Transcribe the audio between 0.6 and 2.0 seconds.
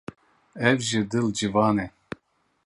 Ew ji dil ciwan e.